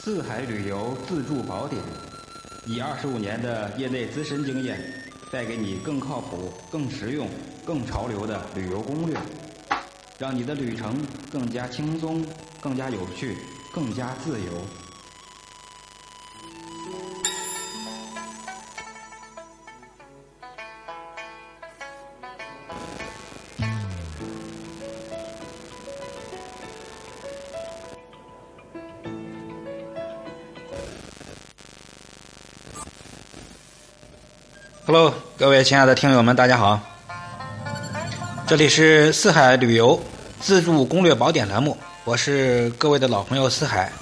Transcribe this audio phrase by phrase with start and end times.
[0.00, 1.82] 四海旅游自助宝典，
[2.64, 4.80] 以二十五年的业内资深经验，
[5.28, 7.28] 带给你更靠谱、更实用、
[7.64, 9.18] 更潮流的旅游攻略，
[10.16, 12.24] 让你的旅程更加轻松、
[12.60, 13.38] 更加有趣、
[13.72, 14.64] 更加自由。
[34.90, 36.80] Hello，各位亲爱的听友们，大家好！
[38.46, 40.02] 这里是四海旅游
[40.40, 43.92] 自助攻略宝典栏目，我是各位的老朋友四海。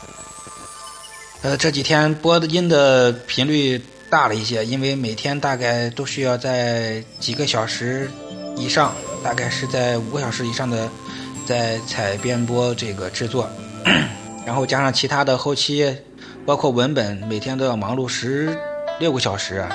[1.42, 8.08] 呃，这几天播的音的频率大了一些，因为每天大概都需要在几个小时
[8.56, 10.88] 以上，大概是在五个小时以上的
[11.44, 13.50] 在采编播这个制作，
[14.46, 15.92] 然后加上其他的后期，
[16.46, 18.56] 包括文本，每天都要忙碌十
[19.00, 19.66] 六个小时。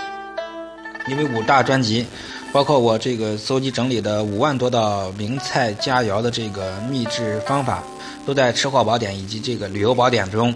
[1.07, 2.05] 因为五大专辑，
[2.53, 7.83] 包括我这个搜集整理的五万多道名菜佳肴的这个秘制方法，
[8.25, 10.53] 都在吃货宝典以及这个旅游宝典中，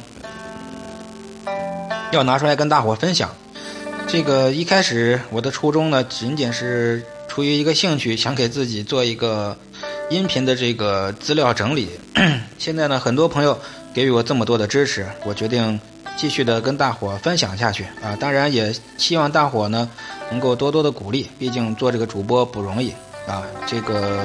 [2.11, 3.29] 要拿出来跟大伙分享。
[4.07, 9.57] 这个一开始我的初衷呢，仅仅是出于一个兴趣，想给自己做一个
[10.11, 11.89] 音频的这个资料整理。
[12.59, 13.59] 现在呢，很多朋友
[13.93, 15.79] 给予我这么多的支持，我决定。
[16.17, 18.15] 继续的跟大伙分享下去啊！
[18.19, 19.89] 当然也希望大伙呢
[20.31, 22.93] 能够多多的鼓励，毕竟做这个主播不容易
[23.27, 23.43] 啊。
[23.67, 24.21] 这个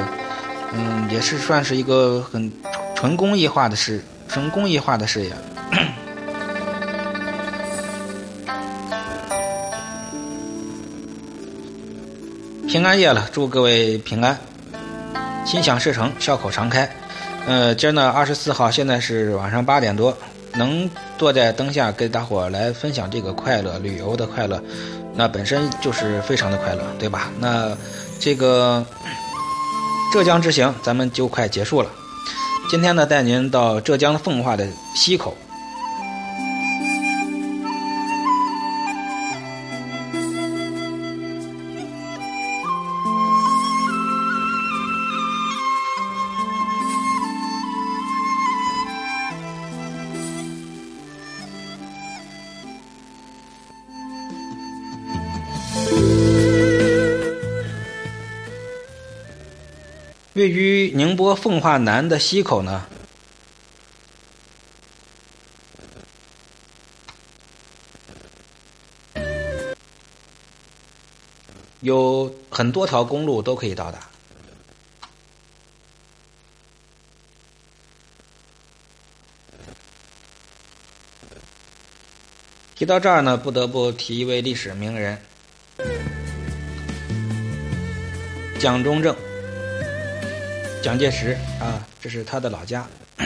[0.72, 2.50] 嗯，也是算是一个很
[2.94, 5.33] 纯公益化的事，纯公益化的事业。
[12.68, 14.38] 平安夜了，祝各位平安，
[15.44, 16.88] 心想事成，笑口常开。
[17.46, 20.16] 呃，今儿呢二十四号，现在是晚上八点多。
[20.55, 24.62] 能坐在灯下跟大伙来分享这个快乐旅游的快乐，
[25.15, 27.30] 那本身就是非常的快乐，对吧？
[27.39, 27.77] 那
[28.19, 28.85] 这个
[30.13, 31.91] 浙江之行咱们就快结束了，
[32.70, 35.36] 今天呢带您到浙江奉化的溪口。
[60.40, 62.86] 位于宁波奉化南的溪口呢，
[71.80, 74.08] 有很多条公路都可以到达。
[82.74, 85.20] 提到这儿呢，不得不提一位历史名人——
[88.58, 89.14] 蒋中正。
[90.83, 92.86] 蒋介石啊，这是他的老家。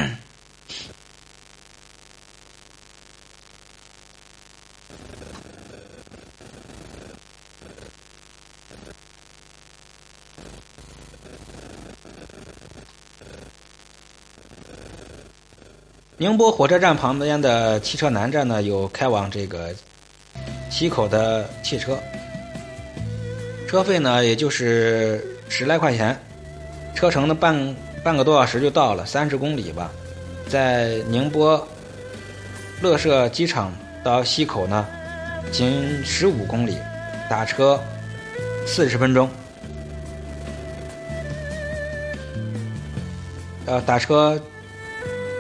[16.17, 19.75] 宁波火车站旁边的汽车南站呢，有开往这个
[20.71, 21.99] 溪口的汽车，
[23.69, 26.19] 车费呢也就是十来块钱。
[26.95, 29.91] 车程呢半半个多小时就到了，三十公里吧，
[30.49, 31.67] 在宁波
[32.81, 33.73] 乐社机场
[34.03, 34.87] 到溪口呢，
[35.51, 36.77] 仅十五公里，
[37.29, 37.79] 打车
[38.67, 39.29] 四十分钟。
[43.67, 44.39] 呃，打车，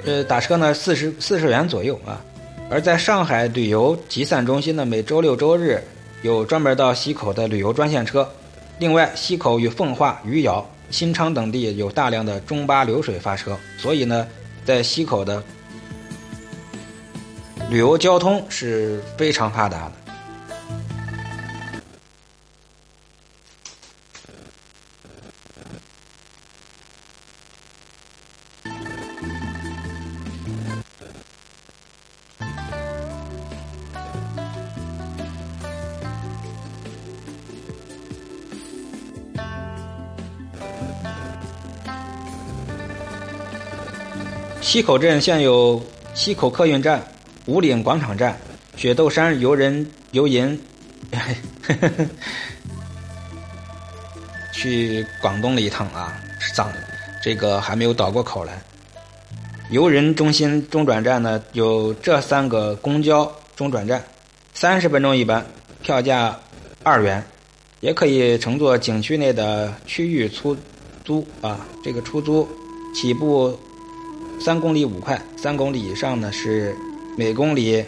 [0.06, 2.20] 呃，打车呢四十四十元左右啊。
[2.70, 5.82] 而在上海旅游集散中心呢，每周六周日
[6.22, 8.26] 有专门到溪口的旅游专线车。
[8.78, 10.66] 另外，溪口与奉化、余姚。
[10.90, 14.26] 新昌等地有大量的中巴流水发车，所以呢，
[14.64, 15.42] 在溪口的
[17.68, 19.92] 旅游交通是非常发达的。
[44.64, 45.80] 溪口镇现有
[46.14, 47.06] 溪口客运站、
[47.44, 48.36] 五岭广场站、
[48.76, 50.58] 雪窦山游人游吟，
[54.52, 56.72] 去广东了一趟啊，是藏，
[57.22, 58.60] 这个还没有倒过口来。
[59.70, 64.02] 游人中心中转站呢，有这三个公交中转站，
[64.54, 65.44] 三十分钟一班，
[65.82, 66.34] 票价
[66.82, 67.22] 二元，
[67.80, 70.56] 也可以乘坐景区内的区域出
[71.04, 71.66] 租啊。
[71.84, 72.48] 这个出租
[72.94, 73.56] 起步
[74.40, 76.76] 三公里五块，三公里以上呢是
[77.16, 77.84] 每公里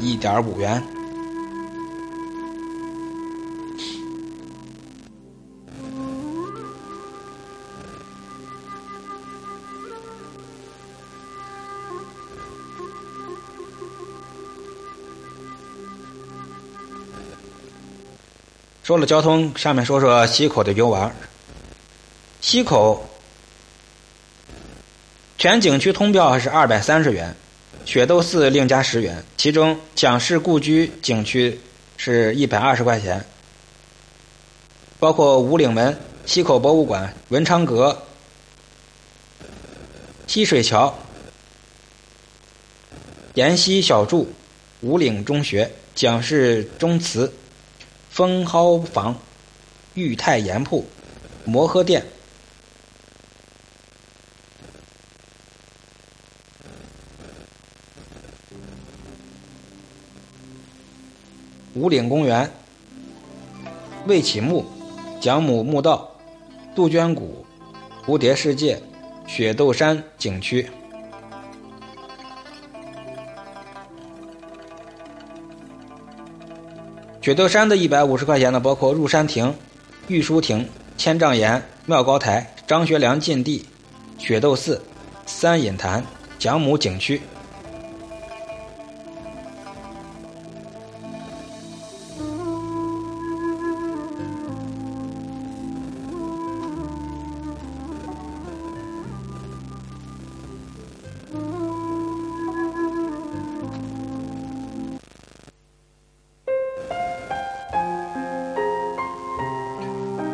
[0.00, 0.82] 一点五元。
[18.82, 21.14] 说了交通，下面说说溪口的游玩。
[22.40, 23.06] 溪口
[25.42, 27.34] 全景区通票是二百三十元，
[27.84, 31.58] 雪窦寺另加十元，其中蒋氏故居景区
[31.96, 33.24] 是一百二十块钱，
[35.00, 38.00] 包括五岭门、溪口博物馆、文昌阁、
[40.28, 40.96] 溪水桥、
[43.34, 44.32] 沿溪小筑、
[44.80, 47.32] 五岭中学、蒋氏宗祠。
[48.10, 49.18] 风蒿坊、
[49.94, 50.86] 裕泰盐铺、
[51.44, 52.06] 摩诃店、
[61.82, 62.48] 五岭公园、
[64.06, 64.64] 魏启墓、
[65.20, 66.08] 蒋母墓道、
[66.76, 67.44] 杜鹃谷、
[68.06, 68.80] 蝴蝶世界、
[69.26, 70.64] 雪窦山景区。
[77.20, 79.52] 雪窦山的一百五十块钱呢，包括入山亭、
[80.06, 80.64] 玉书亭、
[80.96, 83.66] 千丈岩、妙高台、张学良禁地、
[84.18, 84.80] 雪窦寺、
[85.26, 86.04] 三隐潭、
[86.38, 87.20] 蒋母景区。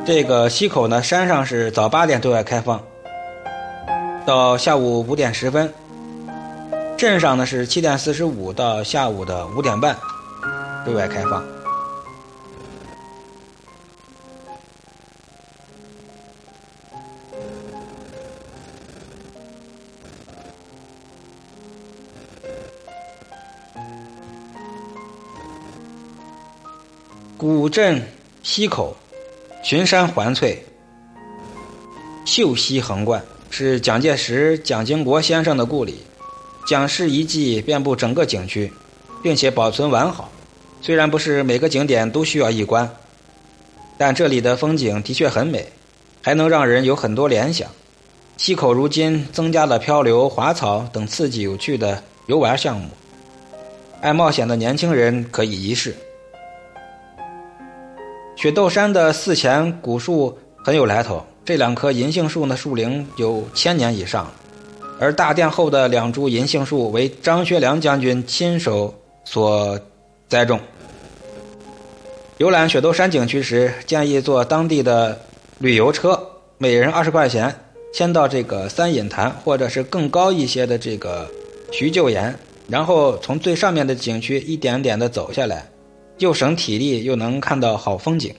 [0.08, 2.82] 这个溪口呢，山上是早八点对外开放，
[4.24, 5.68] 到下午五点十分；
[6.96, 9.94] 镇上呢是七点四十五到下午的五点半
[10.82, 11.44] 对外开放。
[27.36, 28.02] 古镇
[28.42, 28.96] 溪口。
[29.62, 30.64] 群山环翠，
[32.24, 35.98] 秀溪横贯，是蒋介石、蒋经国先生的故里，
[36.66, 38.72] 蒋氏遗迹遍布整个景区，
[39.22, 40.30] 并且保存完好。
[40.80, 42.88] 虽然不是每个景点都需要一观，
[43.98, 45.66] 但这里的风景的确很美，
[46.22, 47.68] 还能让人有很多联想。
[48.36, 52.88] 溪口如今增加了漂流、滑草等刺激有趣的游玩项目，
[54.00, 55.94] 爱冒险的年轻人可以一试。
[58.38, 64.32] 雪窦山的寺前古树很有来头，这两棵银杏树呢，树龄有千年以上，
[65.00, 68.94] 而大殿后的两株银杏树为张学良将军亲手
[69.24, 69.76] 所
[70.28, 70.60] 栽种。
[72.36, 75.20] 游览雪窦山景区时，建议坐当地的
[75.58, 76.16] 旅游车，
[76.58, 77.52] 每人二十块钱，
[77.92, 81.28] 先到这个三隐潭或者是更高一些的这个
[81.72, 82.32] 徐旧岩，
[82.68, 85.68] 然后从最上面的景区一点点的走下来。
[86.18, 88.34] 又省体力，又能看到好风景。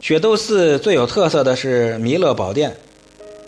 [0.00, 2.74] 雪窦寺最有特色的是弥勒宝殿，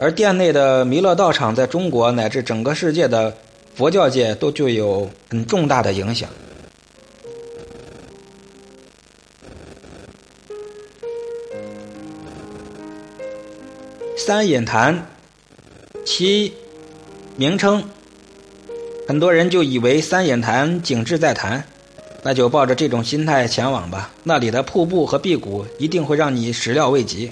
[0.01, 3.33] 而殿内的弥勒道场在中国乃至整个世界的
[3.75, 6.29] 佛教界都具有很重大的影响。
[14.17, 15.07] 三隐潭。
[16.19, 16.53] 其
[17.37, 17.85] 名称，
[19.07, 21.65] 很多人就以为三眼潭景致在潭，
[22.25, 24.11] 那就抱着这种心态前往吧。
[24.25, 27.31] 那里的瀑布和辟谷一定会让你始料未及。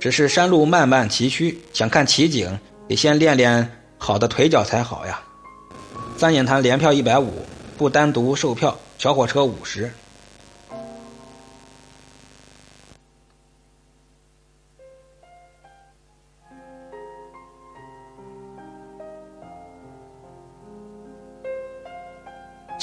[0.00, 5.22] 只是山路漫漫崎岖，想看奇景，得先练练好的腿脚才好呀。
[6.16, 7.34] 三眼潭联票一百五，
[7.78, 9.88] 不单独售票，小火车五十。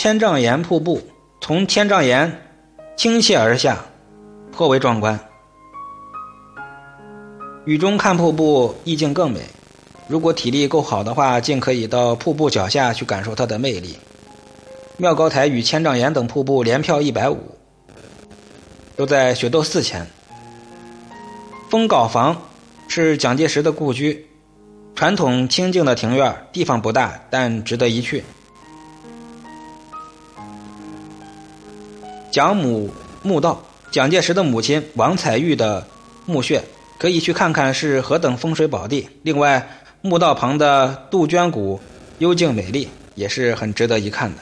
[0.01, 0.99] 千丈岩瀑布
[1.41, 2.41] 从千丈岩
[2.97, 3.85] 倾泻而下，
[4.51, 5.19] 颇为壮观。
[7.65, 9.41] 雨中看瀑布意境更美。
[10.07, 13.95] 如果体力够好的话，尽可以到瀑布脚下去感受它的魅力。
[14.97, 17.37] 妙高台与千丈岩等瀑布连票一百五。
[18.95, 20.07] 都在雪窦寺前。
[21.69, 22.41] 封镐房
[22.87, 24.25] 是蒋介石的故居，
[24.95, 28.23] 传统清静的庭院，地方不大，但值得一去。
[32.31, 32.89] 蒋母
[33.21, 33.61] 墓道，
[33.91, 35.85] 蒋介石的母亲王彩玉的
[36.25, 36.63] 墓穴，
[36.97, 39.09] 可以去看看是何等风水宝地。
[39.23, 39.67] 另外，
[40.01, 41.77] 墓道旁的杜鹃谷
[42.19, 44.41] 幽静美丽，也是很值得一看的。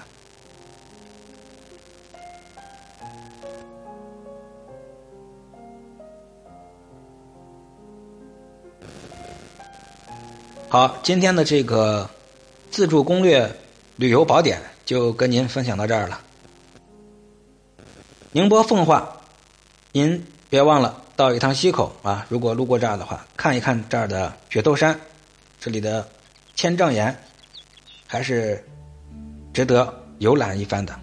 [10.69, 12.07] 好，今天的这个
[12.69, 13.51] 自助攻略
[13.95, 16.21] 旅游宝典就跟您分享到这儿了。
[18.31, 19.17] 宁波奉化，
[19.91, 22.23] 您别忘了到一趟溪口啊！
[22.29, 24.99] 如果路过这儿的话，看一看这儿的雪窦山，
[25.59, 26.07] 这里的
[26.53, 27.17] 千丈岩，
[28.05, 28.63] 还是
[29.51, 30.93] 值得游览一番的。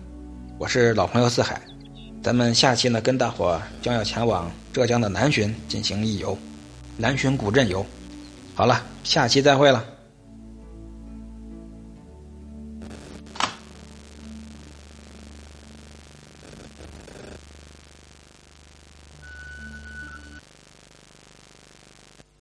[0.57, 1.61] 我是老朋友四海，
[2.23, 6.39] 咱们下期呢跟大伙将要前往浙江的南浔进行一游，
[6.97, 7.85] 南浔古镇游。
[8.55, 9.85] 好了，下期再会了。